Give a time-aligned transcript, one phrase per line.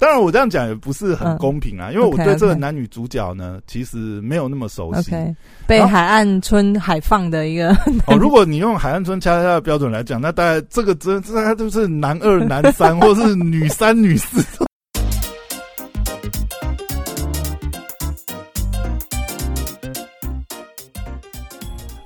[0.00, 5.12] 当然我这样讲也不是很公平啊，因为我对这个男女主角呢，其实没有那么熟悉。
[5.66, 7.70] 被海岸村海放的一个
[8.06, 14.40] 哦，如果你用海岸村恰恰的标准来讲，那大概这个真这大概就是男二、男三，或是女三、女四。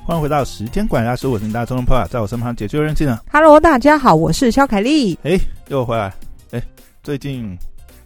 [0.04, 3.20] 欢迎回到时间管家说，我是你大家中通朋友，在我身旁解救任性呢。
[3.30, 5.18] Hello，大家好，我是肖凯丽。
[5.24, 5.38] 哎，
[5.68, 6.12] 又回来。
[6.52, 6.62] 哎，
[7.02, 7.56] 最近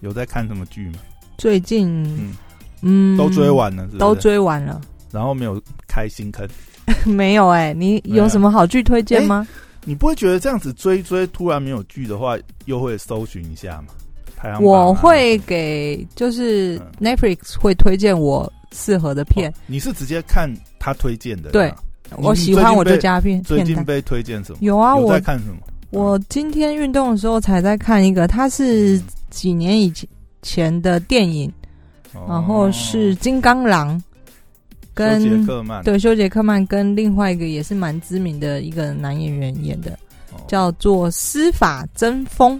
[0.00, 0.98] 有在看什么剧吗？
[1.38, 2.34] 最近嗯，
[2.82, 4.80] 嗯都追，完了是不是都，追完了。
[5.12, 6.46] 然后没有开新坑。
[7.04, 9.46] 没有哎、你有有什么好剧推荐吗？
[9.84, 12.36] 你不会觉得这样子追追，突然没有剧的话，
[12.66, 13.88] 又会搜寻一下吗？
[14.36, 21.50] 排行榜啊我会给，就是嗯 Netflix 会推荐我适合的片，哦你是直接看他推荐的？
[21.50, 21.72] 对
[22.18, 23.42] 我喜欢我就加片。
[23.42, 24.58] 最近被推荐什么？
[24.60, 25.56] 有啊，我在看什么？
[25.90, 30.08] 我今天运动的时候才在看一个，它是几年以前
[30.42, 31.52] 前的电影，
[32.14, 32.24] 哦。
[32.28, 34.02] 然后是金刚狼，
[34.94, 39.98] 跟杰克曼，对休杰克曼跟另外一个也是蛮知名的一个男演员演的，
[40.32, 40.40] 哦。
[40.46, 42.58] 叫做《司法争锋》。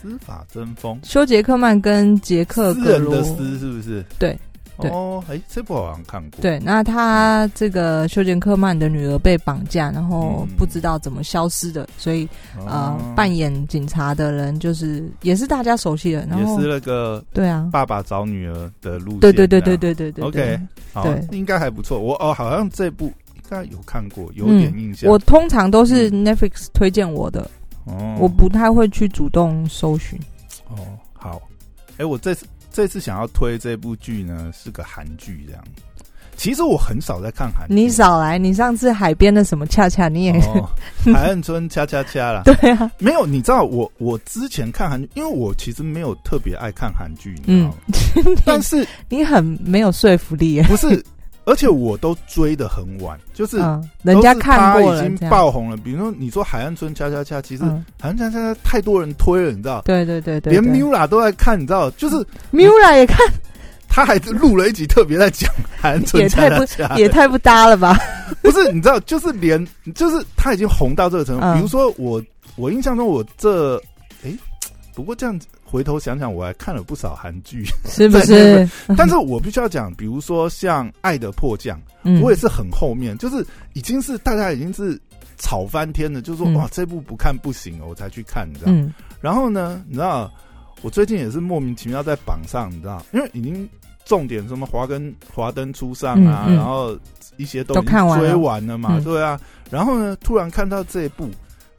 [0.00, 4.04] 司法争锋，休杰克曼跟杰克私格罗斯是不是？
[4.18, 4.38] 对
[4.78, 6.40] 对哦，哎，这部好像看过。
[6.40, 12.28] 对，那他这个修杰克曼的女儿被绑架，然后嗯不知道怎么消失的，所以
[13.14, 19.20] 扮演警察的人就是也是大家熟悉的，然后也是那个对啊，爸爸找女儿的路线。
[19.20, 20.60] 对对对对对对对 OK
[21.02, 21.28] 对。
[21.30, 21.98] 应该还不错。
[21.98, 25.08] 我哦，好像这部应该有看过，有点印象。
[25.08, 27.48] 嗯我通常都是 Netflix 推荐我的，
[27.84, 30.18] 哦我不太会去主动搜寻。
[30.68, 30.76] 哦，
[31.12, 31.40] 好，
[31.98, 32.44] 哎、我这次
[32.76, 35.64] 这次想要推这部剧呢，是个韩剧，这样。
[36.36, 40.68] 其实我很少在看韩剧，你少来，你上次海边的什么恰恰你也、哦，
[41.10, 42.42] 海岸村恰恰恰啦。
[42.44, 47.74] 对啊，没有，你知道我我之前看韩剧，因为我其实没有特别爱看韩剧，你知道吗？
[48.44, 50.62] 但是你很没有说服力耶。
[50.64, 51.02] 不是，
[51.46, 55.76] 而且我都追的很晚，就是嗯，人家看过已经爆红了。
[55.76, 59.80] 比如说你说海岸村恰恰恰，其实嗯，海岸村恰恰恰太多人推了，你知道。
[59.84, 62.16] 对对对对，连 Mura 都在看，你知道，就是
[62.52, 63.24] Mura 也看，
[63.88, 65.48] 他还录了一集特别在讲
[65.80, 67.96] 海岸村也太不恰恰恰，也太不搭了吧？
[68.42, 71.46] 不是，你知道，就是连就是他已经红到这个程度。
[71.46, 72.20] 嗯比如说我，
[72.56, 73.76] 我印象中我这
[74.24, 74.36] 诶，
[74.94, 77.64] 不过这样子回头想想，我还看了不少韩剧。
[77.86, 78.66] 是不是？
[78.96, 84.98] 但是我必须要讲，比如说像《爱的迫降》，嗯我也是很后面，就是已经是大家已经是
[85.38, 88.70] 吵翻天了，就是说、嗯哇，这部不看不行哦，我才去看，你知道。
[88.72, 90.30] 嗯然后呢，你知道，
[90.82, 93.68] 我最近也是莫名其妙在榜上，你知道，因为已经
[94.04, 96.96] 重点什么华根华灯初上啊，嗯嗯然后
[97.38, 99.40] 一些都看完了完了嘛，嗯对啊。
[99.68, 101.28] 然后呢，突然看到这一部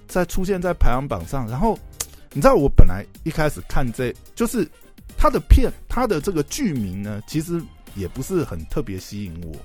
[0.07, 1.77] 在出现在排行榜上，然后
[2.37, 4.67] 你知道，我本来一开始看这就是
[5.17, 7.59] 他的片，他的这个剧名呢，其实
[7.95, 9.55] 也不是很特别吸引我。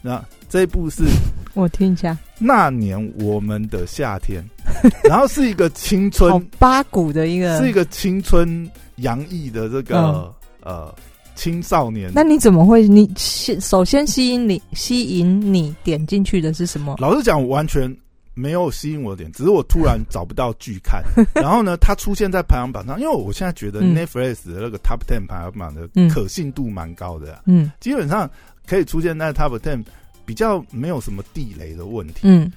[0.00, 1.02] 那这一部是
[1.54, 4.44] 我听一下，那年我们的夏天，
[5.02, 10.32] 然后是一个青春 八股的一个，是一个青春洋溢的这个、
[10.62, 10.94] 呃
[11.34, 12.12] 青少年。
[12.14, 12.86] 那你怎么会？
[12.86, 16.94] 你先首先吸引你吸引你点进去的是什么？
[17.00, 17.92] 老实讲，完全
[18.34, 21.02] 没有吸引我的点，只是我突然找不到剧看。
[21.34, 23.94] 然后呢，它出现在排行榜上，因为我现在觉得嗯。
[23.94, 26.08] Netflix 的那个 Top Ten 排行榜的嗯。
[26.10, 27.70] 可信度蛮高的啊、嗯。
[27.80, 28.28] 基本上
[28.66, 29.84] 可以出现在 Top Ten，
[30.26, 32.20] 比较没有什么地雷的问题。
[32.22, 32.50] 嗯。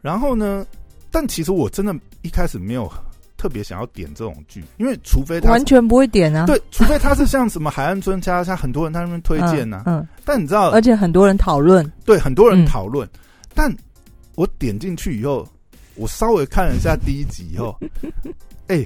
[0.00, 0.66] 然后呢，
[1.10, 2.90] 但其实我真的一开始没有
[3.36, 6.46] 特别想要点这种剧，因为除非他完全不会点啊。
[6.46, 10.08] 对，除非它是像什么海岸村家像，很多人在那边推荐呐、嗯，嗯。
[10.24, 12.66] 但你知道，而且很多人讨论，对很多人嗯。
[12.66, 13.08] 讨论，
[13.54, 13.74] 但
[14.34, 15.46] 我点进去以后，
[15.94, 17.78] 我稍微看了一下第一集以后，
[18.68, 18.84] 哎、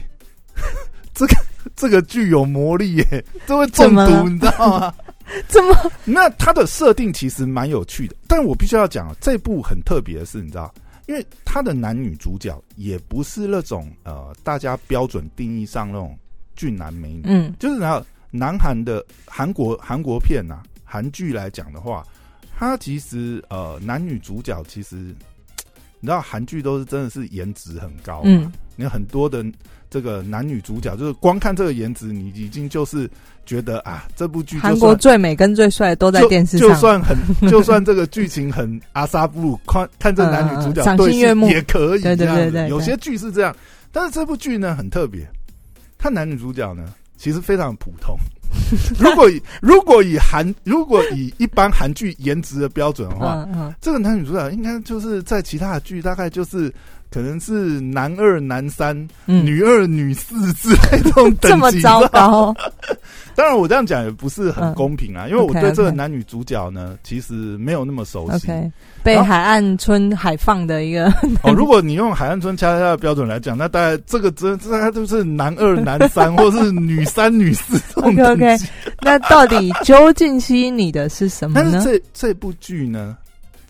[1.14, 1.34] 这个
[1.74, 4.94] 这个剧有魔力耶，这会中毒，你知道吗？
[5.48, 5.92] 怎么？
[6.04, 10.72] 那它的设定其实蛮有趣的，但我必须要讲，这部很特别的是，你知道，
[11.06, 16.16] 因为它的男女主角也不是那种呃大家标准定义上那种
[16.54, 22.06] 俊男美女，嗯就是然后南韩的韩国韩国片呐、韩剧来讲的话，
[22.56, 25.12] 它其实呃男女主角其实，
[26.00, 29.44] 你知道韩剧都是真的是颜值很高，嗯，你有很多的
[29.88, 33.08] 这个男女主角，就是光看这个颜值，你已经就是
[33.44, 37.16] 觉得啊，这部剧韩国最美跟最帅都在就电视上，就算很
[37.48, 41.48] 就算这个剧情很阿萨布鲁，看看这男女主角赏心悦目。
[41.48, 43.56] 也可以，对对对有些剧是这样，
[43.90, 45.26] 但是这部剧呢很特别，
[45.96, 48.16] 看男女主角呢其实非常普通。
[48.98, 53.74] 如果以如果以韩如果以一般韩剧颜值的标准的话，嗯嗯。
[53.80, 56.72] 这个男女主角应该就是在其他的剧大概就是
[57.16, 61.48] 可能是男二、男三、嗯，女二、女四之类这种等级。
[61.48, 62.54] 这么糟糕，
[63.34, 68.50] 当然，我这样讲也不是很公平啊，因为我对这个男女主角呢，其实没有那么熟悉。
[68.52, 68.70] OK，
[69.02, 71.06] 被海岸村海放的一个，
[71.42, 78.68] 哦，如果你用海岸村恰恰的标准来讲，那大概这个真这大概都是男二、男三， 或是女三、女四这种 OK，OK 等级。
[79.00, 81.70] 那到底究竟吸引你的是什么呢？
[81.72, 83.16] 但是这这部剧呢，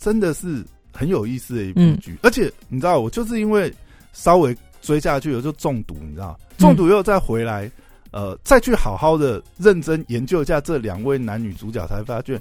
[0.00, 0.64] 真的是
[0.96, 1.98] 很有意思的一部嗯。
[2.00, 3.72] 剧，而且你知道，我就是因为
[4.12, 7.70] 稍微追下去了就中毒，你知道，中毒又再回来，
[8.12, 12.40] 呃，再去好好的认真研究一下这两位男女主角，才发现，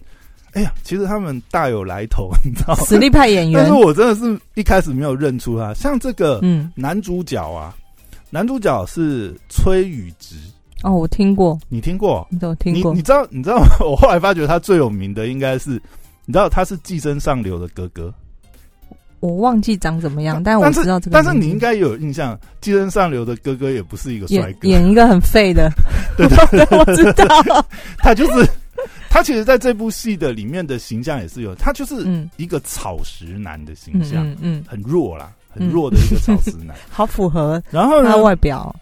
[0.53, 2.83] 哎呀，其实他们大有来头，你知道吗？
[2.85, 3.61] 实力派演员。
[3.61, 7.75] 但是，我真的是一开始没有认出他，像这个嗯，男主角啊，
[8.29, 10.35] 男主角是崔宇植，
[10.83, 12.25] 哦，我听过，你听过？
[12.29, 12.93] 你都有听过。
[12.93, 13.65] 你你，知道你知道吗？
[13.83, 15.71] 我后来发觉他最有名的应该是，
[16.25, 18.13] 你知道他是《寄生上流》的哥哥，
[19.25, 25.69] 我忘记长怎么样，但我知道这个但是你应该有印象，《寄生上流》的哥哥也不是一个帅哥，演一个很废的，
[26.17, 26.27] 对
[26.77, 27.65] 我知道，
[27.99, 28.47] 他就是
[29.09, 32.29] 他其实在这部戏的里面的形象也是有，他就是嗯。
[32.37, 36.75] 一个草食男的形嗯象，嗯嗯，很弱啦，很嗯弱的一个草食男。
[36.89, 38.75] 好符合然后呢他，外表，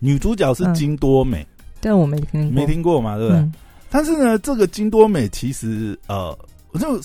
[0.00, 1.46] 女主角是金多美，
[1.80, 3.38] 但我没听过，没听过嘛，对不对？
[3.40, 3.52] 嗯。
[3.92, 6.36] 但是呢，这个金多美其实呃，
[6.72, 7.00] 我就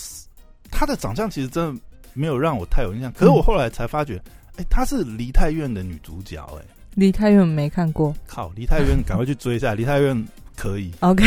[0.71, 1.81] 她的长相其实真的
[2.15, 3.11] 没有让我太有印象。
[3.13, 4.19] 可是我后来才发觉，
[4.57, 6.65] 哎、她是梨泰院的女主角、哎，
[6.95, 10.25] 梨泰院没看过靠，梨泰院赶快去追一下， 梨泰院
[10.55, 11.23] 可以，，OK，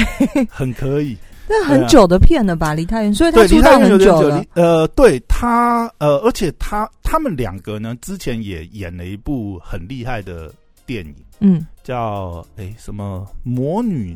[0.51, 1.17] 很可以。
[1.51, 2.75] 那很久的片了吧？
[2.75, 10.53] 梨泰院，所以他对，出道很久了呃，对她，呃，而且他他们两个呢，之前也演了一部很厉害的
[10.85, 14.15] 电影，嗯叫哎、什么《魔女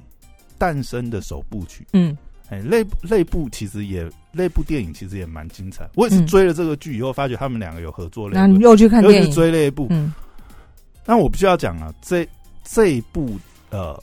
[0.59, 1.87] 诞生》的首部曲。
[1.95, 2.15] 嗯
[2.53, 5.89] 哎，那那部其实也那部电影其实也蛮精彩。
[5.95, 9.87] 我也是嗯追了这个剧以后，发觉他们两个有合作那部，然后你又去看电影，又去，追那一部。
[9.91, 10.13] 嗯
[11.05, 12.29] 但我必须要讲啊，这
[12.63, 13.39] 这一部
[13.71, 13.99] 呃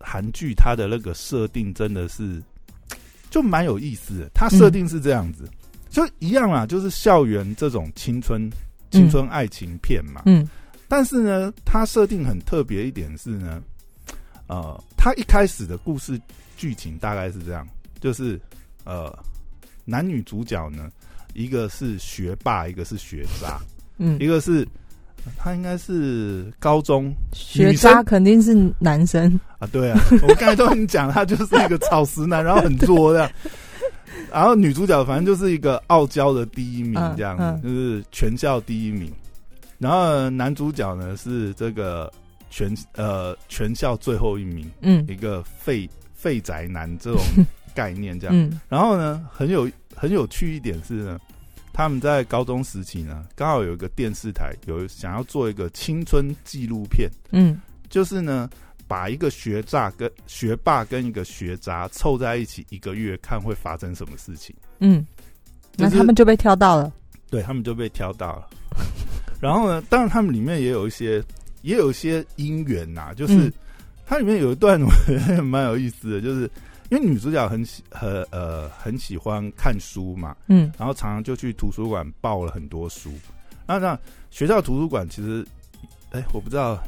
[0.00, 2.42] 韩剧它的那个设定真的是
[3.30, 4.30] 就蛮有意思的。
[4.34, 5.46] 它设定是这样子，
[5.90, 8.50] 就一样啊，就是校园这种青春
[8.90, 10.22] 青春爱情片嘛。
[10.24, 10.48] 嗯
[10.88, 13.62] 但是呢，它设定很特别一点是呢，
[14.46, 16.18] 呃，它一开始的故事
[16.56, 17.66] 剧情大概是这样，
[18.00, 18.40] 就是
[18.84, 19.12] 呃，
[19.84, 20.90] 男女主角呢，
[21.34, 23.60] 一个是学霸，一个是学渣，
[23.98, 24.18] 嗯。
[24.20, 24.66] 一，个是
[25.36, 33.30] 他应该是高中学渣肯定是男生，啊，对啊，我刚才都跟你讲，他就是一个草食男，然后很作这样。
[34.32, 39.12] 然后女主角反正就是一个傲娇的第一名嗯这样就是全校第一名。
[39.78, 42.10] 然后男主角呢是这个
[42.50, 45.04] 全呃全校最后一名，嗯。
[45.08, 45.88] 一个废
[46.26, 47.20] 废宅男这种
[47.72, 48.36] 概念这样。
[48.36, 51.20] 嗯然后呢，很有很有趣一点是呢，
[51.72, 58.50] 他们在高中时期呢，刚好有一个电视台有想要做一个青春纪录片，嗯就是呢，
[58.88, 64.52] 把一个学渣跟学霸跟一个学渣凑在一起一个月，看会发生什么事情。
[64.80, 65.06] 嗯，
[65.76, 66.92] 那他们就被挑到了，
[67.30, 68.48] 对他们就被挑到了。
[69.40, 71.22] 然后呢，当然他们里面也有一些，
[71.62, 73.52] 也有一些姻缘呐、就是、嗯
[74.06, 76.48] 它里面有一段我觉得蛮有意思的，就是
[76.90, 80.72] 因为女主角很喜很呃很喜欢看书嘛，嗯。
[80.78, 83.10] 然后常常就去图书馆抱了很多书。
[83.66, 83.98] 那那
[84.30, 85.44] 学校图书馆其实，
[86.12, 86.78] 哎，我不知道，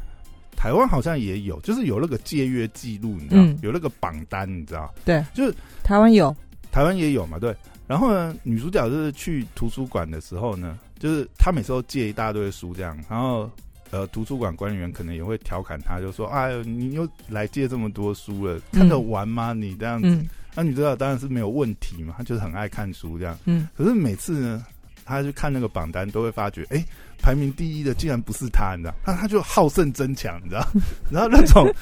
[0.57, 3.59] 台湾好像也有，就是有那个借阅记录，你知道，嗯。
[3.63, 6.35] 有那个榜单，你知道，对，就是台湾有，
[6.71, 7.53] 台湾也有嘛，对。
[7.89, 13.51] 然后呢，女主角就是去图书馆的时候呢，就是她每次都借一大堆书这样，然后
[13.91, 19.53] 呃，图书馆管理员可能也会调侃他，就说：“哎呦，你又来借这么多书了，看得完吗？
[19.53, 20.09] 你这样子。
[20.09, 23.39] 嗯那女主角当然是没有问题嘛，她就是很爱看书这样。
[23.45, 24.67] 嗯可是每次呢，
[25.05, 26.85] 她去看那个榜单，都会发觉，哎、
[27.23, 28.95] 排名第一的竟然不是她，你知道？
[29.07, 30.67] 那她就好胜争强，你知道？
[31.13, 31.73] 然后那种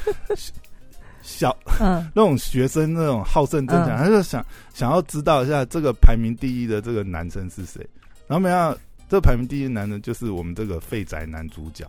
[1.22, 4.44] 小嗯 那种学生那种好胜争强，嗯他就想
[4.74, 7.80] 想要知道一下这个排名第一的这个男生是谁。
[8.26, 11.88] 然后没想到，这个排名第一的男人就是我们这个废宅男主角，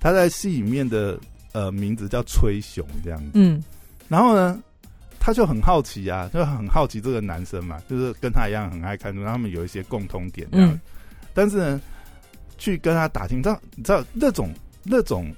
[0.00, 1.18] 他在戏里面的
[1.52, 3.32] 呃名字叫崔雄这样子。
[3.34, 3.62] 嗯
[4.08, 4.60] 然后呢，
[5.20, 10.70] 他就很好奇啊，就很好奇这个男生嘛，就是跟他一样很爱看书，他们有一些共通点这样。
[10.70, 10.80] 嗯
[11.34, 11.80] 但是呢，
[12.56, 15.32] 去跟他打听，你知道，你知道那种那种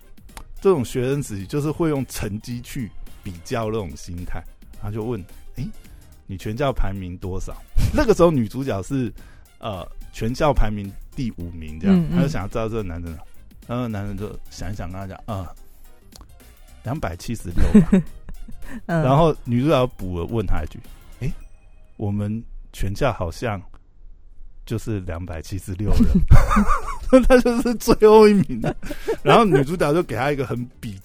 [0.58, 2.90] 这种学生时期，就是会用成绩去
[3.22, 4.42] 比较那种心态，
[4.80, 5.22] 他就问
[5.56, 5.68] ：“诶，
[6.26, 7.54] 你全校排名多少？”
[7.92, 9.12] 那个时候女主角是
[9.58, 13.16] 呃全校排名第五名，这样，他就想要知道这个男人，
[13.66, 15.52] 然后男人就想一想，跟他讲：“啊、
[16.82, 17.90] 两百七十六吧。
[18.86, 20.78] ”嗯，然后女主角补了问他一句
[21.20, 21.32] ：“诶，
[21.96, 23.60] 我们全校好像
[24.64, 26.04] 就是两百七十六人。
[27.26, 28.62] ”他就是最后一名。
[29.22, 30.96] 然后女主角就给他一个很鄙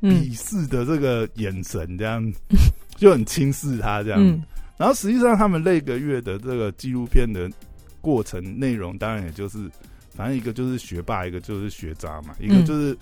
[0.00, 2.32] 嗯鄙视的这个眼神，这样
[2.96, 4.20] 就很轻视他这样。
[4.20, 4.42] 嗯
[4.76, 7.48] 然后实际上他们那个月的这个纪录片的
[8.04, 9.70] 过程内容，当然也就是，
[10.14, 12.94] 反正一个就是学霸，一个就是学渣嘛，一个嗯就是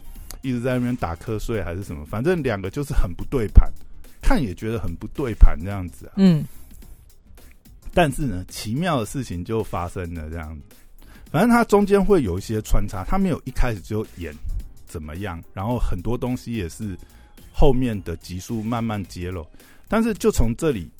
[0.43, 3.69] 一直在那边打瞌睡还是什么，反正两个就是很不对盘，
[4.21, 6.13] 看也觉得很不对盘这样子啊。
[6.19, 6.45] 嗯
[7.93, 10.63] 但是呢，奇妙的事情就发生了这样子。
[11.31, 14.33] 反正它中间会有一些穿插，它没有一开始就演
[14.87, 16.97] 怎么样，然后很多东西也是
[17.53, 19.47] 后面的集数慢慢揭露。
[19.89, 20.91] 但是就从这里，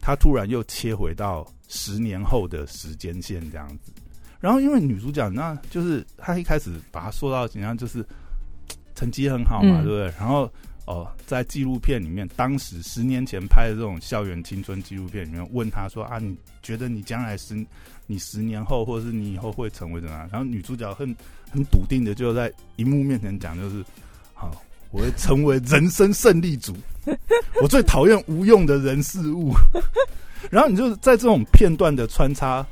[0.00, 3.92] 他突然又切回到十年后的时间线这样子。
[4.40, 8.04] 然后因为女主角，那就是她一开始把她塑造的形象就是
[8.94, 10.04] 成绩很好嘛，嗯对不对？
[10.18, 10.50] 然后
[10.86, 17.54] 哦，在纪录片里面，当时十年前拍的这种校园青春纪录片里面，问她说啊，你觉得你将来十
[18.06, 20.28] 你十年后，或者是你以后会成为怎么样？
[20.32, 21.14] 然后女主角很
[21.50, 23.84] 很笃定的就在荧幕面前讲，就是
[24.34, 24.50] 好，
[24.90, 26.74] 我会成为人生胜利组。
[27.62, 29.52] 我最讨厌无用的人事物。
[30.50, 32.64] 然后你就在这种片段的穿插，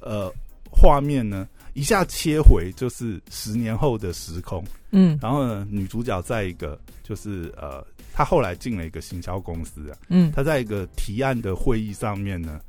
[0.00, 0.32] 呃，
[0.70, 4.64] 画面呢，一下切回就是十年后的时空。
[4.90, 7.84] 嗯然后呢，女主角在一个就是呃，
[8.14, 12.60] 她后来进了一个行销公司啊，嗯她在一个提案的会议上面呢，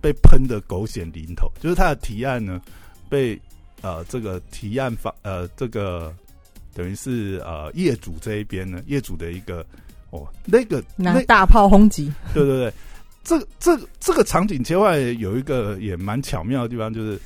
[0.00, 2.60] 被喷的狗血淋头，就是她的提案呢
[3.08, 3.40] 被
[3.82, 6.12] 呃这个提案方呃这个
[6.78, 9.66] 等于是呃业主这一边呢，业主的一个
[10.10, 12.72] 哦那个那拿大炮轰击， 对对对，
[13.24, 17.18] 这这这个场景切换有一个也蛮巧妙的地方，就是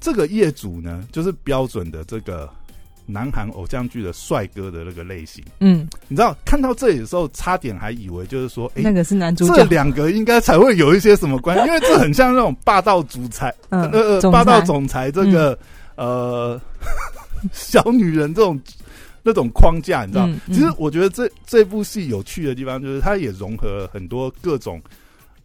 [0.00, 2.48] 这个业主呢，就是标准的这个
[3.06, 5.44] 南韩偶像剧的帅哥的那个类型。
[5.58, 15.58] 嗯，你知道看到这里的时候，差点还以为就是说，哎、那个是男主这，两个应该才会有一些什么关系， 因为这很像那种霸道主裁，嗯呃，霸道总裁这个、
[15.96, 16.60] 呃
[17.52, 18.56] 小女人这种
[19.22, 20.26] 那种框架，你知道？
[20.26, 24.82] 嗯嗯其实我觉得这这部戏有趣的地方，就是它也融合了很多各种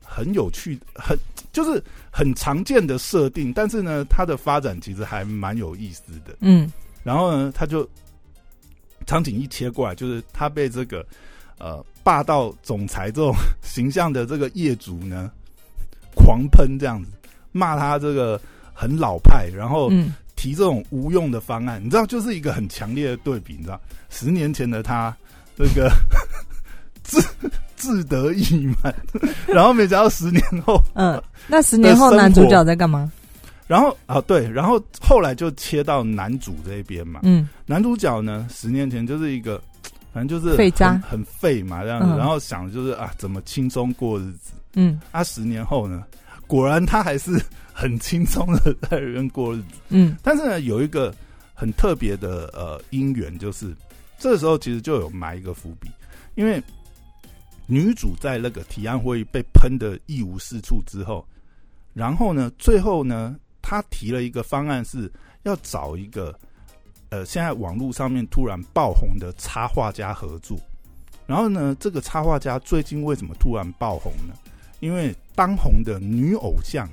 [0.03, 1.17] 很有趣、很
[1.51, 6.35] 就是很常见的设定，但是呢，它的发展其实还蛮有意思的。
[6.39, 6.71] 嗯
[7.03, 7.87] 然后呢，他就
[9.05, 11.05] 场景一切过来，就是他被这个
[11.57, 15.31] 呃霸道总裁这种形象的这个业主呢
[16.15, 17.11] 狂喷这样子，
[17.53, 18.37] 骂他这个
[18.73, 25.13] 很老派，然后嗯提这种无用的方案，你知道，就是一个很强烈的对比，你知道，十年前的他
[25.57, 25.91] 这个
[27.03, 27.21] 自
[27.75, 28.95] 自得意满，
[29.47, 33.11] 然后没想到十年后嗯，那十年后男主角在干嘛？
[33.67, 37.19] 然后啊，对，然后后来就切到男主这一边嘛。
[37.23, 39.61] 嗯男主角呢，十年前就是一个，
[40.13, 42.05] 反正就是废渣很很废嘛这样子。
[42.13, 44.53] 嗯然后想的就是啊，怎么轻松过日子。
[44.75, 46.03] 嗯啊，十年后呢，
[46.45, 47.31] 果然他还是
[47.77, 49.75] 很轻松的在里面过日子。
[49.89, 51.13] 嗯但是呢，有一个
[51.53, 53.71] 很特别的呃因缘，就是
[54.17, 55.87] 这个时候其实就有埋一个伏笔，
[56.33, 56.59] 因为
[57.67, 61.23] 女主在那个提案会议被喷的一无是处之后，
[61.93, 65.11] 然后呢，最后呢，她提了一个方案，是
[65.43, 66.33] 要找一个
[67.09, 70.57] 呃现在网络上面突然爆红的插画家合作。
[71.27, 74.33] 然后呢，这个插画家最近为什么突然爆红呢？
[74.79, 76.89] 因为当红的女偶像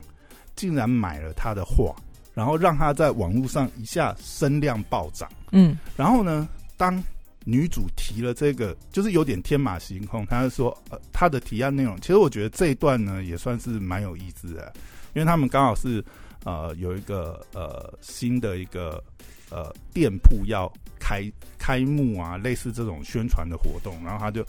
[0.56, 1.94] 竟然买了他的画，
[2.34, 5.30] 然后让他在网络上一下声量暴涨。
[5.52, 7.02] 嗯然后呢，当
[7.44, 14.72] 女主提了这个，就是有点天马行空，她就说，呃，她的提案内容，其实我觉得这一段呢也算是蛮有意思的，
[15.12, 16.02] 因为他们刚好是
[16.44, 19.02] 呃有一个呃新的一个
[19.50, 24.42] 呃店铺要开开幕啊，类似这种宣传的活动，然后他就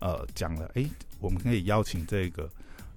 [0.00, 0.90] 呃讲了，诶，
[1.20, 2.50] 我们可以邀请这个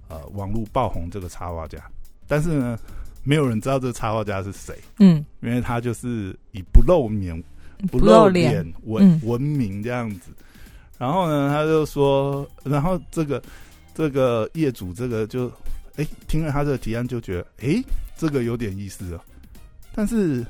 [0.08, 1.78] 呃网络爆红这个插画家，
[2.26, 2.78] 但是呢，
[3.22, 4.74] 没有人知道这个插画家是谁。
[4.98, 7.42] 嗯，因为他就是以不露面、
[7.90, 10.30] 不露露脸，闻嗯闻名这样子。
[10.98, 13.42] 然后呢，他就说，然后这个
[13.94, 15.50] 这个业主这个就
[15.96, 17.82] 哎听了他这个提案就觉得哎
[18.16, 19.20] 这个有点意思哦，
[19.94, 20.44] 但是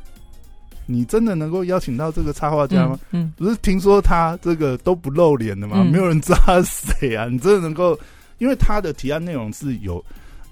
[0.86, 2.96] 你真的能够邀请到这个插画家吗？
[3.10, 5.78] 嗯不是听说他这个都不露脸的吗？
[5.80, 7.26] 嗯没有人知道他是谁啊！
[7.26, 7.98] 你真的能够，
[8.38, 10.04] 因为他的提案内容是有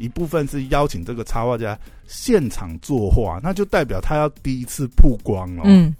[0.04, 5.62] 一部分是邀请这个插画家现场作画，那就代表他要第一次曝光了。
[5.66, 5.94] 嗯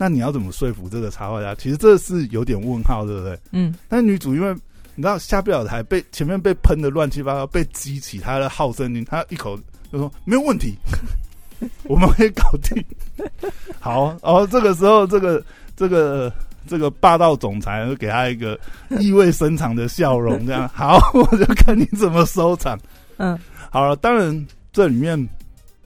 [0.00, 1.52] 那你要怎么说服这个插画家？
[1.56, 3.36] 其实这是有点问号，对不对？
[3.50, 4.54] 嗯但女主因为
[4.94, 9.58] 你知道下不了台，被前面被喷的乱七八糟，被激起她的好胜心，她一口
[9.92, 10.76] 就说没有问题，
[11.82, 12.84] 我们会搞定。
[13.80, 15.44] 好，然后这个时候，这个
[15.76, 16.32] 这个
[16.68, 18.56] 这个霸道总裁就给他一个
[19.00, 22.78] 意味深长的笑容，这样好， 我就看你怎么收场。
[23.18, 23.38] 嗯
[23.70, 25.28] 好了，当然这里面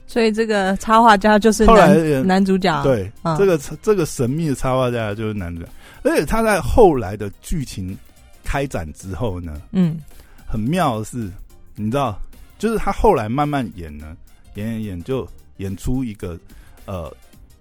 [0.07, 5.67] 所以这个插画家就是后来男男主角。，对，嗯这个这个神秘的插画家就是男主角，
[6.03, 7.97] 而且他在后来的剧情
[8.43, 9.99] 开展之后呢，嗯
[10.45, 11.29] 很妙的是，
[11.75, 12.19] 你知道，
[12.59, 14.15] 就是他后来慢慢演呢，
[14.55, 16.37] 演演演就演出一个
[16.85, 17.11] 呃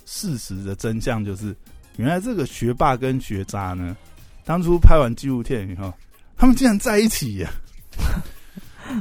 [0.05, 1.57] 事实的真相，就是
[1.97, 3.97] 原来这个学霸跟学渣呢，
[4.45, 5.93] 当初拍完纪录片以后，
[6.37, 7.51] 他们竟然在一起呀。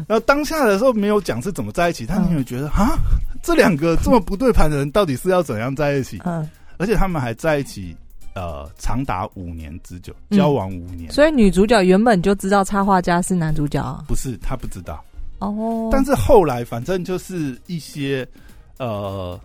[0.07, 2.97] 然后当下的时候没有讲是怎么在一起，但你有觉得啊，
[3.43, 6.19] 这两个这么不对盘的人到底是要怎样在一起？
[6.25, 7.95] 嗯，而且他们还在一起，
[8.33, 10.37] 呃，长达五年之久，嗯。
[10.37, 11.11] 交往五年。
[11.11, 14.03] 所以女主角原本就知道插画家是男主角啊。
[14.07, 15.03] 不是她不知道，
[15.39, 18.27] 哦，但是后来反正就是一些
[18.77, 19.39] 呃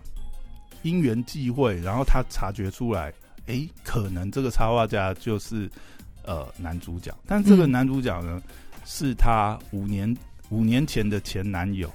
[0.83, 3.11] 因缘际会，然后她察觉出来，
[3.47, 5.69] 诶，可能这个插画家就是
[6.23, 7.71] 呃男主角，但这个嗯。
[7.71, 8.41] 男主角呢、
[8.85, 10.15] 是他五年
[10.49, 11.91] 五年前的前男友，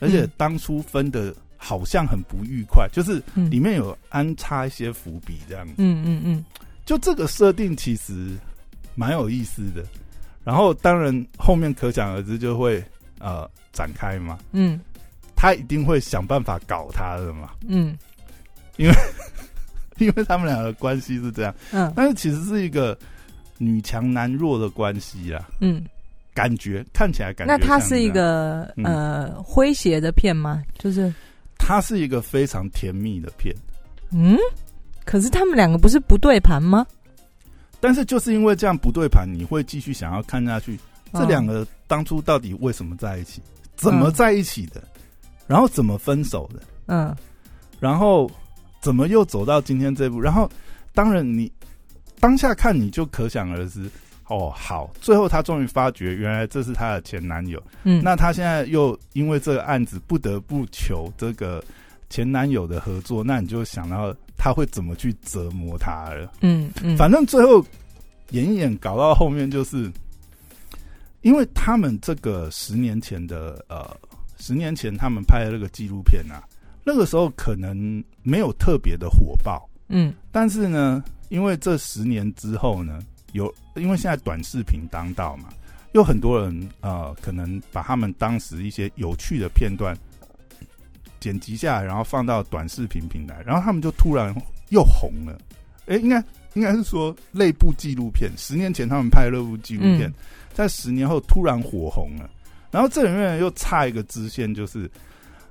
[0.00, 3.50] 而且嗯当初分的好像很不愉快，就是嗯。
[3.50, 5.66] 里面有安插一些伏笔这样。
[5.66, 5.74] 子。
[5.78, 6.44] 嗯嗯嗯。
[6.84, 8.36] 就这个设定其实
[8.94, 9.82] 蛮有意思的。
[10.44, 12.84] 然后当然后面可想而知就会
[13.18, 14.78] 呃展开嘛，嗯。
[15.34, 17.96] 他一定会想办法搞他的嘛，嗯。
[18.76, 18.94] 因为
[19.98, 21.90] 因为他们两个的关系是这样，嗯。
[21.96, 22.98] 但是其实是一个
[23.56, 25.82] 女强男弱的关系啦，嗯。
[26.34, 30.62] 感觉看起来感觉那它是一个嗯呃诙谐的片吗？
[30.78, 31.12] 就是
[31.56, 33.54] 它是一个非常甜蜜的片，
[34.10, 34.36] 嗯，
[35.04, 36.84] 可是他们两个不是不对盘吗？
[37.80, 40.78] 但是就是因为这样不对盘，你会继续想要看下去。
[41.12, 43.40] 这哦两个当初到底为什么在一起？
[43.76, 44.82] 怎么在一起的？
[45.46, 46.60] 然后怎么分手的？
[46.86, 47.14] 嗯
[47.78, 48.30] 然后
[48.80, 50.18] 怎么又走到今天这步？
[50.18, 50.50] 然后
[50.92, 51.50] 当然你
[52.18, 53.88] 当下看你就可想而知。
[54.28, 57.62] 哦，好，最后她终于发觉，原来这是她的前男友。
[57.82, 61.62] 嗯，那她现在又因为这个案子不得不求这个
[62.08, 66.32] 前男友的合作，那你就想到他会怎么去折磨他了。
[66.40, 67.64] 嗯嗯，反正最后
[68.30, 69.90] 演一演搞到后面就是，
[71.22, 73.96] 因为他们这个十年前的呃，
[74.38, 76.42] 十年前他们拍的那个纪录片啊，
[76.84, 83.00] 那个时候可能没有特别的火爆，嗯但是呢，因为这十年之后呢，
[83.34, 85.48] 有因为现在短视频当道嘛，
[85.92, 89.96] 有很多人呃，可能把他们当时一些有趣的片段
[91.20, 94.34] 剪辑下来，然后放到短视频平台，然后他们就突然
[94.70, 95.38] 又红了。
[95.86, 96.22] 哎，应该
[96.54, 100.14] 应该是说类部纪录片，十年前他们拍的那部纪录片，嗯
[100.54, 102.30] 在十年后突然火红了。
[102.70, 104.90] 然后这里面又差一个支线，就是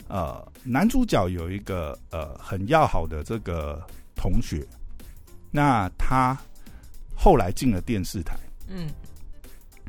[0.08, 4.66] 呃，男主角有一个呃很要好的这个同学，
[5.52, 6.38] 那他
[7.16, 8.36] 后来进了电视台，
[8.68, 8.90] 嗯。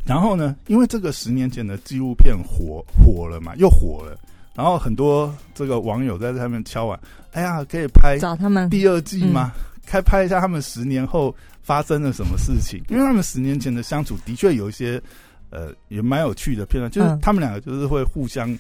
[0.05, 4.19] 然后呢，因为这个十年前的纪录片火火了嘛，又火了，
[4.55, 7.01] 然后很多这个网友在上面敲碗，
[7.33, 8.69] 哎呀，可以拍找他们。
[8.69, 9.53] 第二季吗？
[9.87, 12.83] 开拍一下他们十年后发生了什么事情？
[12.89, 15.01] 因为他们十年前的相处的确有一些
[15.49, 17.21] 呃也蛮有趣的片段，就是嗯。
[17.21, 18.55] 他们两个就是会互相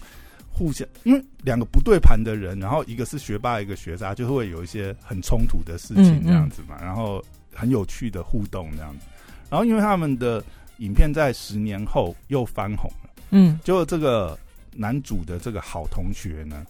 [0.51, 7.23] 互相，因为两个不对盘的人，然后一个是学霸，一个学渣，就会有一些很冲突的事情这样子嘛，然后
[7.55, 9.07] 很有趣的互动这样子。
[9.51, 10.43] 然后因为他们的
[10.79, 13.11] 影片在十年后又翻红了。
[13.31, 14.39] 嗯就这个
[14.73, 16.67] 男主的这个好同学呢，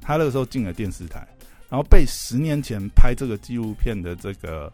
[0.00, 1.26] 他那个时候进了电视台，
[1.68, 4.72] 然后被十年前拍这个纪录片的这个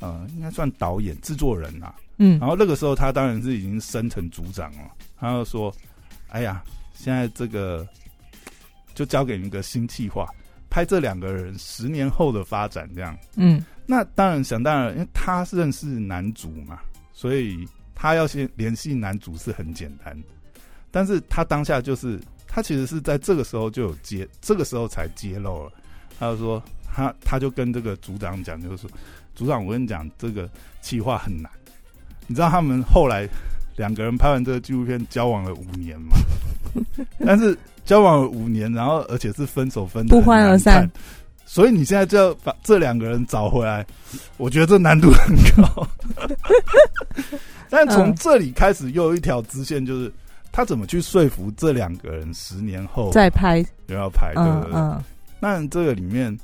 [0.00, 1.94] 呃，应该算导演、制作人啊。
[2.18, 5.74] 嗯然后那个时候他当然是已经升成组长了，他就说
[6.28, 6.62] ：“哎呀，
[6.94, 7.86] 现在这个
[8.94, 10.28] 就交给你一个新计划，
[10.72, 16.78] 拍这两个人十年后的发展这样。”嗯那当然想当然，因为他是认识男主嘛，
[17.12, 20.28] 所以他要先联系男主是很简单的。
[20.90, 25.72] 但是他当下就是他其实是在这个时候就有揭，这个时候才揭露了。
[26.18, 28.88] 他就说他他就跟这个组长讲，就是说
[29.34, 30.48] 组长，我跟你讲，这个
[30.80, 31.50] 企划很难。
[32.28, 33.28] 你知道他们后来
[33.76, 36.16] 两个人拍完这个纪录片交往了五年吗？
[37.18, 40.90] 但是交往了五年，然后而且是分手分得不欢而散。
[41.44, 43.84] 所以你现在就要把这两个人找回来，
[44.38, 45.86] 我觉得这难度很高。
[47.68, 50.10] 但从嗯这里开始，又有一条支线，就是
[50.50, 54.72] 他怎么去说服这两个人十年后再拍，又要拍，对不对？
[54.74, 55.04] 嗯嗯
[55.40, 56.34] 那这个里面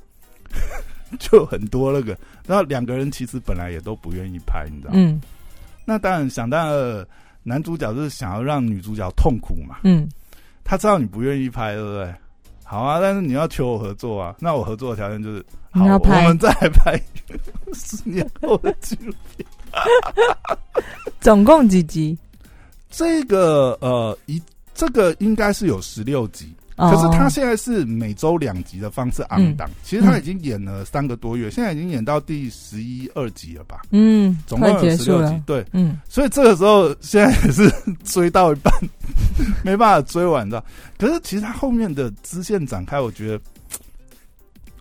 [1.19, 4.99] 就很多那个，然后两个人其实本来也都不愿意拍，你知道吗？
[5.01, 5.21] 嗯
[5.87, 7.07] 那当然想当然，
[7.43, 9.77] 男主角就是想要让女主角痛苦嘛。
[9.85, 10.07] 嗯
[10.69, 12.15] 他知道你不愿意拍，对不对？
[12.63, 17.01] 好啊，但是你要求我合作啊，那我合作的条件就是，好，你要拍我们再来拍
[17.73, 19.47] 十年后的纪录片。
[21.21, 22.19] 总共几集？
[22.91, 24.43] 这个呃，一
[24.75, 33.81] 这个应该是有十六集，哦可是他现在是每周两集的方式昂档，其实他已经演了三个多月，现在已经演到第十一二集了吧？
[33.91, 37.69] 嗯，总共有十六集，，对，嗯所以这个时候现在也是
[38.05, 38.73] 追到一半，
[39.65, 40.63] 没办法追完，的？
[40.97, 43.41] 可是其实他后面的支线展开，我觉得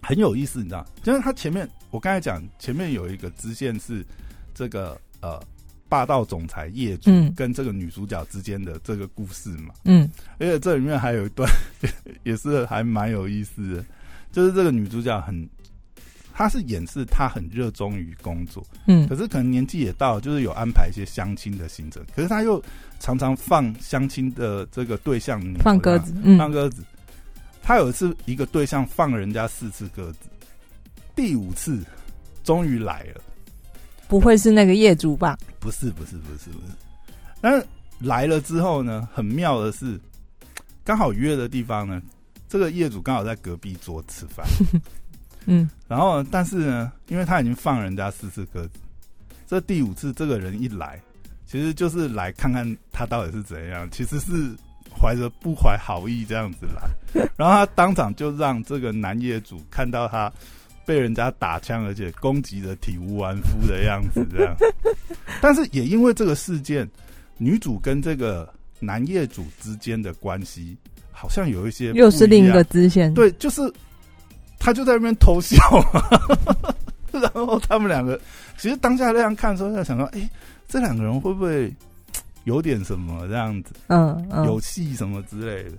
[0.01, 0.85] 很有意思，你知道？
[1.01, 4.05] 就是他前面我刚才讲，前面有一个支线是
[4.53, 5.41] 这个呃
[5.89, 7.33] 霸道总裁业主嗯。
[7.35, 10.09] 跟这个女主角之间的这个故事嘛，嗯。
[10.39, 11.49] 而且这里面还有一段
[12.23, 13.85] 也是还蛮有意思的，
[14.31, 15.47] 就是这个女主角很。
[16.33, 19.07] 她是掩饰她很热衷于工作，嗯。
[19.07, 22.63] 可是可能年纪也到了，就是有安排一些相亲的行程，可是她又
[22.99, 26.37] 常常放相亲的这个对象放鸽子，嗯。
[26.37, 26.83] 放鸽子。
[27.63, 30.19] 他有一次一个对象放人家四次鸽子，
[31.15, 31.83] 第五次
[32.41, 33.21] 终于来了，
[34.07, 35.37] 不会是那个业主吧？
[35.59, 36.73] 不是不是不是不是，
[37.41, 37.65] 但
[37.99, 39.99] 来了之后呢，很妙的是，
[40.83, 42.01] 刚好约的地方呢，
[42.47, 44.45] 这个业主刚好在隔壁桌吃饭。
[45.49, 48.71] 嗯然后，但是呢，因为他已经放人家四次鸽子，
[49.47, 51.01] 这第五次这个人一来，
[51.45, 54.33] 其实就是来看看他到底是怎样，其实是
[54.93, 56.89] 怀着不怀好意这样子来，
[57.37, 60.29] 然后他当场就让这个男业主看到他
[60.87, 64.55] 被人家打枪，而且攻击的体无完肤的样子，这样。
[65.41, 66.89] 但是也因为这个事件，
[67.37, 70.77] 女主跟这个男业主之间的关系
[71.11, 73.61] 好像有一些又是另一个支线，，对，就是
[74.57, 75.57] 他就在那边偷笑
[75.93, 76.01] 嘛，
[77.11, 78.17] 然后他们两个
[78.57, 80.29] 其实当下那样看的时候，在想说，哎、
[80.69, 81.69] 这两个人会不会
[82.45, 85.71] 有点什么这样子，嗯嗯，有戏什么之类的？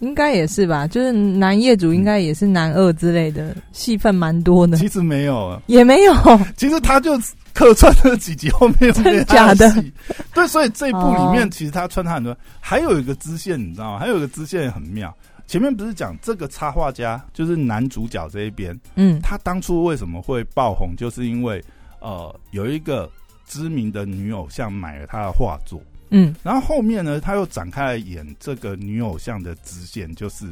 [0.00, 5.46] 应该也是吧，就是男业主应该也是男二之类的，戏份蛮多的，其实没有。
[5.48, 6.14] 啊，也没有，
[6.56, 7.18] 其实他就
[7.52, 9.68] 客串了几集，后面有 真没假的？
[9.72, 9.92] 戏？
[10.32, 11.48] 对，所以这一部里面哦。
[11.50, 13.98] 其实他穿插很多，还有一个支线，你知道吗？
[13.98, 15.12] 还有一个支线很妙。
[15.46, 19.18] 前面不是讲这个插画家，就是男主角这一边，嗯。
[19.22, 21.60] 他当初为什么会爆红，就是因为
[22.00, 23.10] 呃有一个
[23.46, 25.80] 知名的女偶像买了他的画作，
[26.10, 30.46] 嗯然后后面呢他又展开来演这个女偶像的支线，就是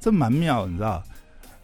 [0.00, 1.02] 这蛮妙，你知道？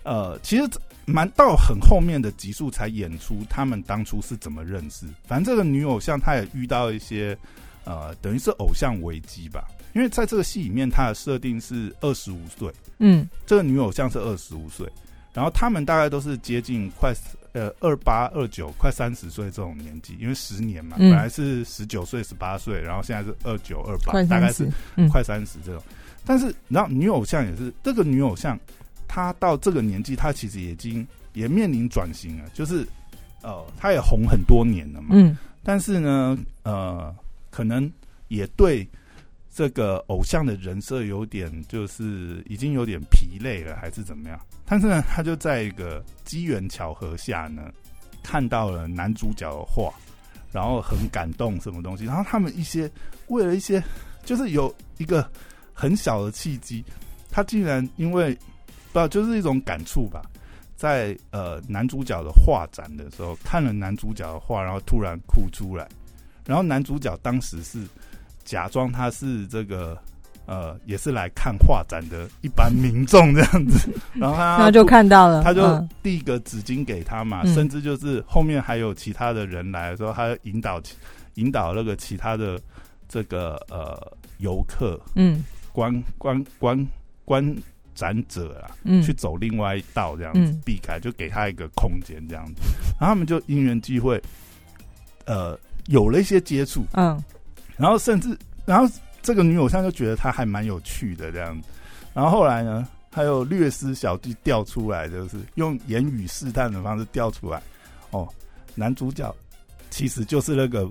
[0.05, 0.69] 呃，其实
[1.05, 5.07] 蛮到很后面的集数才演出他们当初是怎么认识。
[5.27, 7.37] 反正这个女偶像她也遇到一些
[7.85, 12.73] 呃，等于是偶像危机吧，因为在这个戏里面，她的设定是二十五岁。
[12.99, 14.89] 嗯这个女偶像是二十五岁，
[15.33, 17.13] 然后他们大概都是接近快
[17.57, 24.71] 呃二八二九快三十岁这种年纪，因为十年嘛，嗯本来是十九岁十八岁，然后现在是二九二八，大概是
[25.11, 25.83] 快三十这种。
[26.23, 28.61] 但是然后女偶像也是这个女偶像，
[29.09, 32.87] 她到这个年纪，她其实已经也面临转型了，就是
[33.43, 37.15] 呃，她也红很多年了嘛，嗯但是呢，呃，
[37.49, 37.91] 可能
[38.29, 38.87] 也对
[39.57, 44.39] 这个偶像的人设有点，就是已经有点疲累了，还是怎么样？
[44.67, 47.73] 但是呢，他就在一个机缘巧合下呢，
[48.23, 49.91] 看到了男主角的画，
[50.53, 52.05] 然后很感动，什么东西？
[52.05, 52.91] 然后他们一些
[53.29, 53.83] 为了一些，
[54.27, 55.27] 就是有一个
[55.73, 56.85] 很小的契机，
[57.31, 58.37] 他竟然因为
[58.93, 60.21] 不，就是一种感触吧，
[60.77, 65.89] 在呃男主角的画展的时候，看了男主角的画，然后突然哭出来。
[66.45, 67.81] 然后男主角当时是
[68.47, 69.99] 假装他是这个
[70.47, 75.89] 呃，也是来看画展的一般民众这样子， 然后他那就看到了，他就嗯。
[76.05, 77.53] 递一个纸巾给他嘛，嗯。
[77.53, 80.81] 甚至就是后面还有其他的人来的时候，他就引导
[81.35, 82.61] 引导那个其他的
[83.09, 84.01] 这个呃
[84.39, 85.45] 游客嗯。
[85.73, 86.87] 观观观
[87.25, 87.57] 观
[87.95, 89.03] 展者啊，嗯。
[89.03, 90.63] 去走另外一道这样子嗯。
[90.65, 92.63] 避开，就给他一个空间这样子，
[93.01, 94.23] 然后他们就因缘际会，
[95.25, 97.21] 呃，有了一些接触，嗯
[97.77, 101.69] 然后甚至然后这个女偶像就觉得他还蛮有趣的这样子，
[102.15, 107.61] 然后后来呢，还有略施小计调出来，就是用言语试探的方式调出来，
[108.11, 108.29] 哦，
[108.75, 109.35] 男主角
[109.91, 110.89] 其实就是那个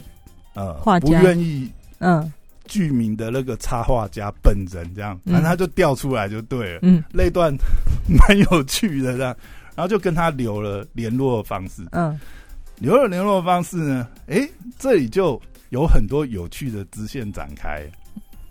[0.53, 2.31] 呃画家不愿意嗯
[2.65, 6.79] 剧名的那个插画家本人这样，反正他就调出来就对了。
[6.81, 7.55] 嗯那段
[8.07, 9.35] 蛮有趣的，这样，
[9.75, 11.83] 然后就跟他留了联络方式。
[11.91, 12.19] 嗯
[12.79, 15.41] 留了联络方式呢，诶，这里就
[15.75, 17.85] 有很多有趣的支线展开，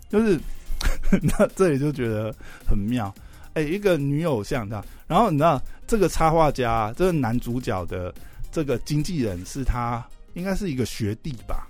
[0.09, 0.39] 就是
[1.23, 2.31] 那这里就觉得
[2.69, 3.11] 很妙。
[3.55, 8.13] 哎，一个女偶像的，然后你知道这个插画家，这个男主角的
[8.51, 11.67] 这个经纪人是他，应该是一个学弟吧，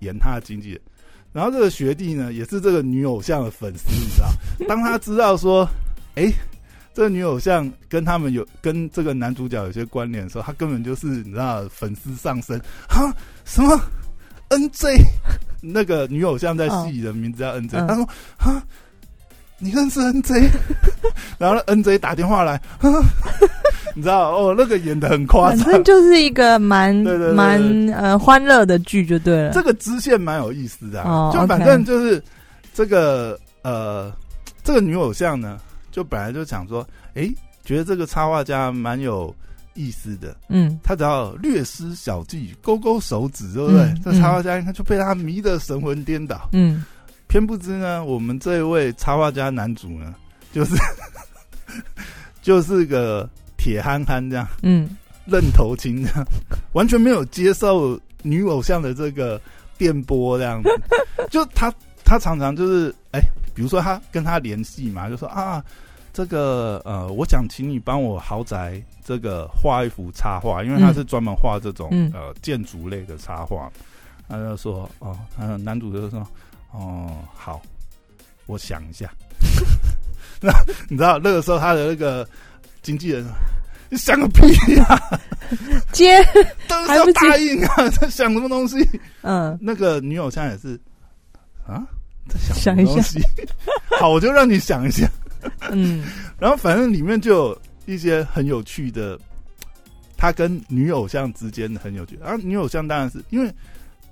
[0.00, 0.80] 演他的经纪人。
[1.32, 4.28] 然后这个学弟呢，也是这个女偶像的粉丝，你知道？
[4.66, 5.68] 当他知道说，
[6.16, 6.32] 诶，
[6.92, 13.14] 这个女偶像跟他们有跟这个男主角有些关联的时候，他根本就是你知道粉丝上身啊，
[13.44, 13.78] 什么
[14.50, 15.04] NJ
[15.60, 18.62] 那个女偶像在戏里的名字叫 NJ，、嗯他说啊
[19.58, 20.50] 你认识 NJ？
[21.38, 22.60] 然后 NJ 打电话来，
[23.94, 26.94] 你知道哦，那个演的很夸张，反正就是一个蛮
[27.34, 27.58] 蛮
[27.94, 29.52] 呃欢乐的剧就对了。
[29.52, 32.22] 这个支线蛮有意思的、啊，哦就反正就是
[32.74, 34.12] 这个呃，
[34.62, 35.58] 这个女偶像呢，
[35.90, 39.34] 就本来就想说，诶，觉得这个插画家蛮有
[39.76, 43.82] 意思的，嗯他只要略施小计，勾勾手指，对不对？
[43.82, 46.48] 嗯这插画家应该就被他迷得神魂颠倒。
[46.52, 46.84] 嗯
[47.28, 50.14] 偏不知呢，我们这位插画家男主呢，
[50.52, 50.74] 就是
[52.42, 56.24] 就是个铁憨憨这样，嗯愣头青这样，
[56.72, 59.40] 完全没有接受女偶像的这个
[59.76, 60.70] 电波这样子。
[61.30, 61.72] 就他
[62.04, 63.20] 他常常就是哎、
[63.54, 65.62] 比如说他跟他联系嘛，就说啊，
[66.12, 73.70] 这个呃，我想请你帮我豪宅这个画一幅插画，因为他是专门画这种、嗯呃建筑类的插画。
[74.28, 76.26] 他就说哦，呃，男主就说
[76.72, 77.62] 哦，好，
[78.46, 79.08] 我想一下。
[80.42, 80.52] 那
[80.88, 82.28] 你知道那个时候他的那个
[82.82, 83.24] 经纪人，
[83.88, 85.20] 你想个屁呀、
[85.92, 86.20] 接
[86.66, 87.88] 当然是要答应啊！
[87.90, 88.76] 在想什么东西？
[89.22, 90.78] 嗯那个女友现在也是
[91.64, 91.86] 啊，
[92.28, 93.20] 在想什想一下么东西？
[94.00, 95.08] 好，我就让你想一下。
[95.70, 96.04] 嗯
[96.40, 99.18] 然后反正里面就有一些很有趣的，
[100.16, 102.16] 他跟女偶像之间的很有趣。
[102.18, 103.50] 啊，女偶像当然是因为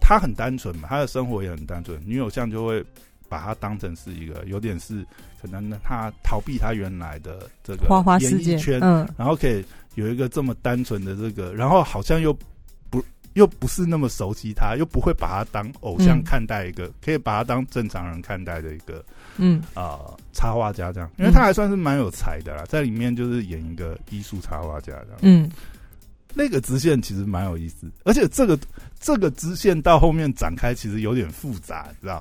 [0.01, 2.85] 她很单纯嘛，她的生活也很单纯，女偶像就会
[3.29, 5.05] 把她当成是一个有点是
[5.41, 9.09] 可能呢，她逃避她原来的这个花花演世界艺圈，嗯。
[9.17, 12.37] 然后可以有一个这么单纯的这个，然后好像又
[12.91, 16.23] 不又不是那么熟悉他，又不会把他当偶像嗯。
[16.23, 19.03] 看待一个，可以把他当正常人看待的一个
[19.37, 25.19] 嗯啊、呃插画家这样，因为他还算是蛮有才的啦，在里面就是演一个艺术插画家这样。
[25.23, 25.51] 嗯
[26.37, 28.59] 那个支线其实蛮有意思，而且这个
[28.99, 32.21] 这个支线到后面展开其实有点复杂，你知道？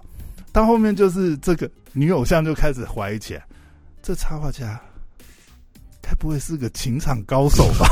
[0.52, 3.44] 到后面就是这个女偶像就开始怀疑起来，
[4.04, 4.80] 这插画家
[6.00, 7.88] 该不会是个情场高手吧？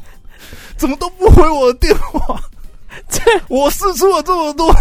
[0.76, 2.42] 怎么都不回我的电话？
[3.08, 4.74] 这我试出了这么多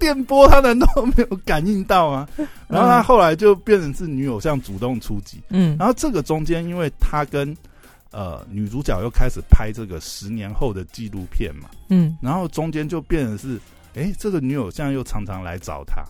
[0.00, 2.26] 电波，他难道没有感应到吗？
[2.66, 7.56] 然后他后来就变成是女偶像主动出击，嗯然后这个中间，因为他跟
[8.10, 13.60] 呃女主角又开始拍这个十年后的纪录片嘛，嗯然后中间就变成是，
[13.94, 16.02] 哎，这个女偶像又常常来找他，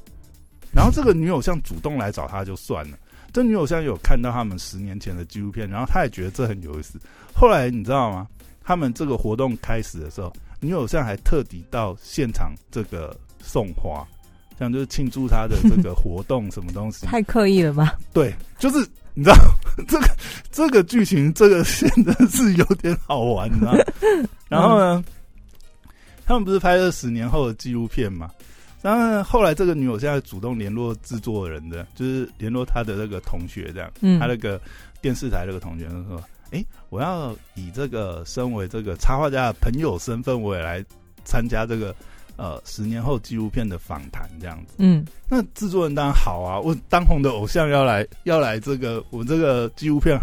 [0.73, 2.97] 然后这个女偶像主动来找他就算了，
[3.35, 6.99] 这女偶像有看到他们十年前的纪录片，然后她也觉得这很有意思。
[7.35, 8.27] 后来你知道吗？
[8.63, 14.07] 他们这个活动开始的时候，女偶像还特地到现场这个送花，
[14.59, 17.05] 这样就是庆祝他的这个活动什么东西。
[17.09, 17.99] 太刻意了吧？
[18.13, 18.79] 对，就是
[19.15, 19.37] 你知道
[19.89, 20.09] 这个
[20.51, 23.75] 这个剧情，这个线真的是有点好玩，你知道？
[24.49, 25.05] 然后呢，
[26.25, 28.31] 他们不是拍了十年后的纪录片嘛？
[28.83, 34.61] 然后呢，后来这个女友现在主动联络制作人的，就是联络他的那个同学，这样，嗯他那个
[35.03, 40.83] 电视台那个同学就说：“哎、我要以这个身为这个插画家的朋友身份，我也来
[41.25, 41.95] 参加这个
[42.41, 50.19] 呃十年后纪录片的访谈，这样子。”嗯那制作人当然好啊，我当红的偶像要来要来这个我这个纪录片，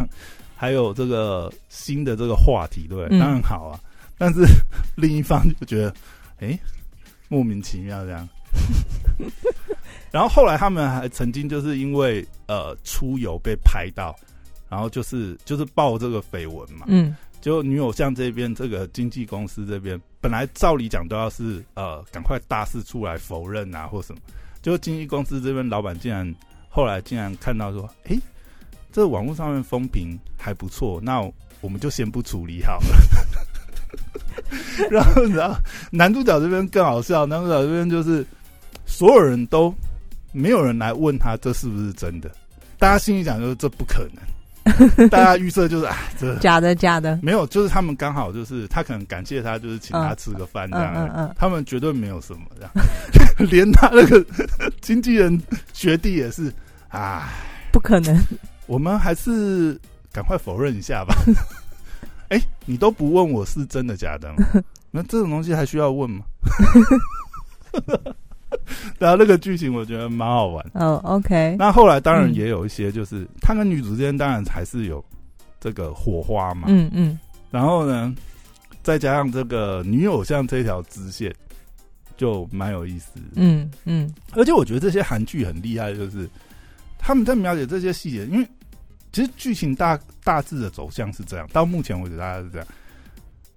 [0.55, 3.79] 还有这个新的这个话题，对当然好啊。
[4.17, 4.41] 但是
[4.97, 5.93] 另一方就觉得，
[6.39, 6.59] 哎、
[7.29, 8.27] 莫名其妙这样。
[10.11, 14.15] 然后后来他们还曾经就是因为呃出游被拍到，
[14.67, 17.15] 然后就是就是爆这个绯闻嘛，嗯
[17.47, 24.19] 就女偶像这边这个经纪公司这边，本来照理讲都要是呃赶快大肆出来否认啊或什么，
[24.61, 26.35] 就经纪公司这边老板竟然
[26.67, 28.19] 后来竟然看到说，诶，
[28.91, 31.21] 这网络上面风评还不错，那
[31.61, 32.87] 我们就先不处理好了。
[34.91, 35.57] 然后你知道
[35.89, 38.27] 男主角这边更好笑，男主角这边就是
[38.85, 39.73] 所有人都
[40.33, 42.29] 没有人来问他这是不是真的，
[42.77, 44.21] 大家心里想就是这不可能，
[45.09, 52.71] 大家预测就是啊这假的假的，没有，就是他们刚好就是他可能感谢他，就是请他吃个饭这样，嗯嗯嗯他们绝对没有什么这样，
[53.49, 54.25] 连他那个
[54.81, 55.41] 经纪人
[55.73, 56.51] 学弟也是
[56.89, 57.29] 啊，
[57.71, 58.17] 不可能。
[58.65, 59.79] 我们还是
[60.11, 61.15] 赶快否认一下吧。
[62.29, 64.45] 哎、你都不问我是真的假的吗？
[64.91, 66.25] 那这种东西还需要问吗？
[68.97, 70.65] 然后那个剧情我觉得蛮好玩。
[70.73, 75.03] 哦，OK，那后来当然嗯也有一些，就是他跟女主之间当然还是有
[75.59, 76.67] 这个火花嘛。
[76.67, 77.19] 嗯嗯
[77.51, 78.13] 然后呢，
[78.83, 81.33] 再加上这个女偶像这条支线，
[82.15, 83.25] 就蛮有意思的。
[83.35, 86.29] 嗯嗯而且我觉得这些韩剧很厉害，就是
[86.97, 88.47] 他们在描写这些细节，因为
[89.11, 92.67] 其实剧情大大致的走向是这样，到目前为止大家是这样。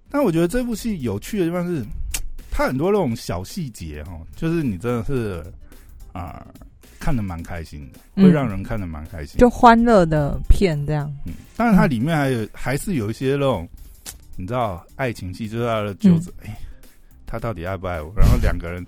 [0.09, 1.85] 但我觉得这部戏有趣的地方是，
[2.51, 5.43] 它很多那种小细节哈，就是你真的是
[6.11, 6.45] 啊、
[6.99, 9.39] 看的蛮开心的，嗯会让人看的蛮开心。
[9.39, 11.11] 就欢乐的片这样。
[11.25, 13.67] 嗯，但是它里面还有还是有一些那种，
[14.35, 16.53] 你知道爱情戏，就是他的舅子，哎、
[17.25, 18.11] 他到底爱不爱我？
[18.15, 18.85] 然后两个人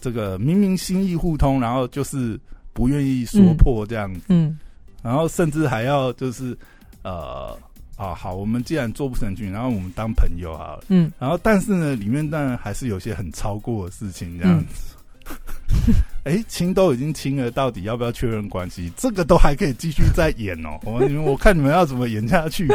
[0.00, 2.38] 这个明明心意互通，然后就是
[2.74, 4.58] 不愿意说破这样子，嗯
[5.02, 6.56] 然后甚至还要就是
[7.02, 7.56] 呃
[7.96, 10.84] 啊好，我们既然做不成群，然后我们当朋友好了。
[10.88, 14.94] 嗯，然后但是呢，里面当然还是有些很超过的事情这样子。
[16.24, 18.92] 哎、亲都已经亲了，到底要不要确认关系？
[18.96, 20.78] 这个都还可以继续再演哦。
[20.84, 22.68] 我你们我看你们要怎么演下去。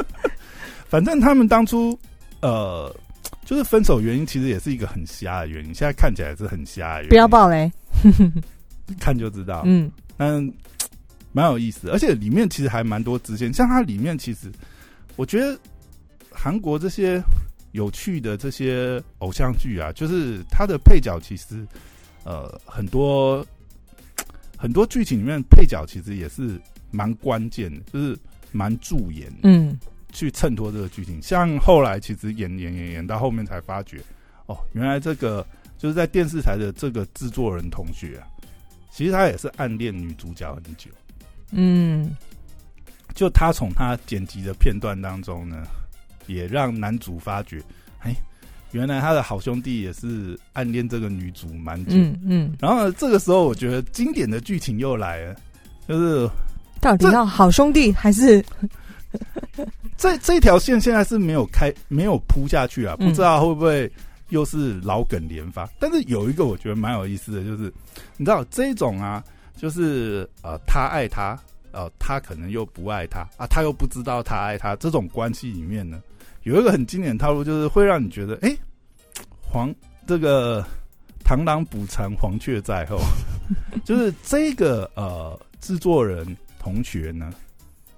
[0.88, 1.98] 反正他们当初
[2.40, 2.94] 呃，
[3.44, 5.74] 就是分手原因，其实也是一个很瞎的原因。
[5.74, 7.70] 现在看起来是很瞎的原因，不要爆雷。
[9.00, 9.62] 看就知道。
[9.64, 10.52] 嗯嗯，
[11.36, 14.50] 蛮有意思，而且里面其实还蛮多支线，像它里面其实
[15.16, 15.58] 我觉得
[16.30, 17.22] 韩国这些
[17.72, 21.66] 有趣的这些偶像剧啊，就是它的配角其实
[22.24, 23.46] 呃很多
[24.56, 26.58] 很多剧情里面配角其实也是
[26.90, 28.18] 蛮关键的，就是
[28.50, 29.78] 蛮助演嗯
[30.14, 31.20] 去衬托这个剧情。
[31.20, 34.00] 像后来其实演演演演到后面才发觉，
[34.46, 35.46] 哦，原来这个
[35.76, 38.26] 就是在电视台的这个制作人同学啊，
[38.90, 40.90] 其实他也是暗恋女主角很久。
[41.50, 42.14] 嗯
[43.14, 45.62] 就他从他剪辑的片段当中呢，
[46.26, 47.62] 也让男主发觉，
[48.00, 48.14] 哎，
[48.72, 51.92] 原来他的好兄弟也是暗恋这个女主蛮久。
[51.92, 55.36] 嗯嗯，然后呢，这个时候我觉得经典的剧情又来了，
[55.88, 56.28] 就是
[56.80, 58.44] 到底要好兄弟还是
[59.96, 63.90] 这 这条线现在是没有开没有铺下去啊，嗯不知道会不会
[64.28, 65.66] 又是老梗连发。
[65.78, 67.72] 但是有一个我觉得蛮有意思的，就是
[68.18, 69.24] 你知道这种啊，
[69.56, 71.38] 就是呃他爱他，
[71.72, 76.00] 呃他可能又不爱他啊，他又不知道他爱他，这种关系里面呢，
[76.42, 78.56] 有一个很经典的套路，就是会让你觉得，哎、
[79.40, 79.74] 黄
[80.06, 80.64] 这个
[81.24, 82.98] 螳螂捕蝉，黄雀在后，
[83.84, 87.32] 就是这个呃制作人同学呢，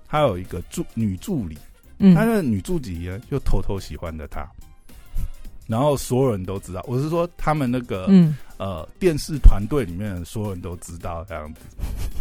[0.06, 1.58] 他有一个助女助理。
[2.00, 4.48] 嗯他的女助理呢，就偷偷喜欢着他，
[5.66, 6.80] 然后所有人都知道。
[6.86, 11.60] 我是说，他们那个、嗯呃电视团队里面的所有人都知道这样子，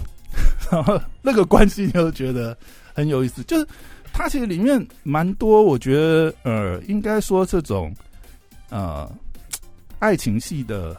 [0.72, 2.58] 然后那个关系就觉得
[2.94, 3.44] 很有意思。
[3.44, 3.68] 就是
[4.14, 7.94] 它其实里面蛮多，我觉得呃，应该说这种
[8.70, 9.12] 呃
[10.00, 10.96] 爱情戏的，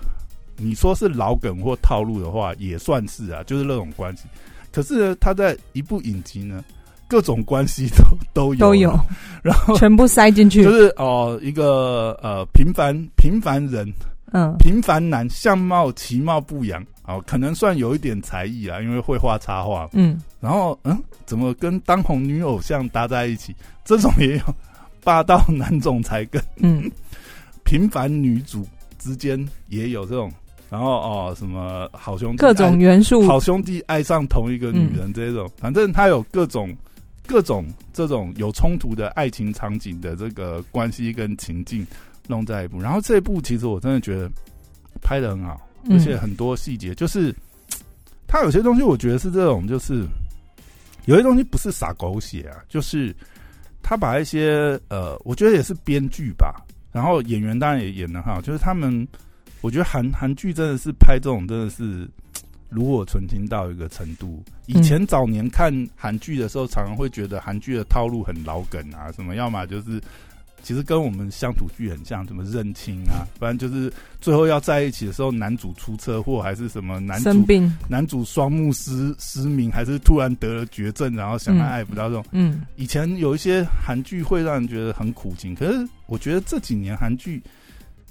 [0.56, 4.24] 你说是老梗或套路的话，也算是啊，就是那种关系。
[4.70, 6.62] 可是，他在一部影集呢，
[7.08, 8.96] 各种关系都 都有都有，
[9.42, 10.70] 然后全部塞进去就。
[10.70, 13.90] 是哦、一个呃平凡平凡人，
[14.32, 19.88] 嗯平凡男，相貌其貌不扬，哦，可能算有一点才艺啊，因为会画插画。
[19.92, 23.54] 嗯然后嗯，怎么跟当红女偶像搭在一起？
[23.84, 24.42] 这种也有，
[25.02, 26.90] 霸道男总裁跟嗯
[27.64, 28.66] 平凡女主
[28.98, 30.32] 之间也有这种。
[30.70, 33.26] 然后哦，什么好兄弟各种元素。
[33.26, 36.76] 好兄弟爱上同一个女人这种，反正他有各种
[37.26, 41.86] 各种这种有冲突的爱情场景的这个关系跟情境
[42.28, 42.80] 弄在一部。
[42.80, 44.30] 然后这一部其实我真的觉得
[45.02, 47.34] 拍的很好，嗯而且很多细节就是
[48.28, 50.04] 他有些东西我觉得是这种，就是
[51.06, 53.14] 有些东西不是撒狗血啊，就是
[53.82, 56.62] 他把一些呃，我觉得也是编剧吧，
[56.92, 59.06] 然后演员当然也演的很好，就是他们
[59.62, 62.06] 我觉得韩韩剧真的是拍这种真的是
[62.68, 64.44] 炉火纯青到一个程度。
[64.66, 69.98] 以前早年看韩剧的时候，常常会觉得韩剧的套路很老梗啊，什么要么就是。
[70.62, 77.72] 其实跟我们乡土剧很像，什么认亲啊，不然就是最后要在一起的时候，男主出车祸，还是什么男主生病。
[77.88, 82.24] 男主双目失失明，还是突然得了绝症，然后想爱爱不到这种。
[82.32, 87.42] 嗯以前有一些韩剧会让人觉得很苦情，可是我觉得这几年韩剧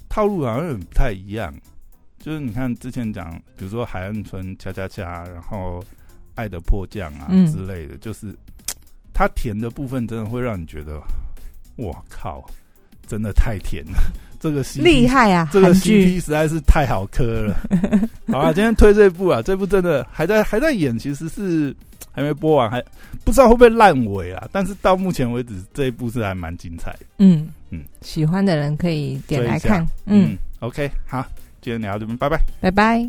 [0.08, 1.54] 套路好像有点不太一样。
[2.20, 5.80] 就是你看之前讲，比如说《海岸村恰恰恰》，然后
[6.34, 8.34] 《爱的迫降》啊嗯之类的，就是
[9.14, 11.00] 它甜的部分真的会让你觉得，
[11.78, 12.44] 我靠，
[13.06, 13.98] 真的太甜了，
[14.38, 15.48] 这个 CP 厉害啊！
[15.52, 17.56] 这个 CP 实在是太好磕了。
[18.28, 21.74] 好啊，今天推这部啊，这部真的还在还在演，其实是
[22.10, 22.84] 还没播完，还
[23.24, 24.46] 不知道会不会烂尾啊。
[24.52, 27.06] 但是到目前为止，这一部是还蛮精彩的。
[27.18, 29.86] 嗯嗯，喜欢的人可以点来看。
[30.04, 31.24] 嗯，，OK，好，
[31.62, 32.40] 今天聊到这边，拜拜。
[32.60, 33.08] 拜拜。